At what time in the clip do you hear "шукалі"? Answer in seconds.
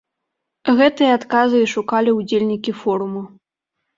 1.75-2.15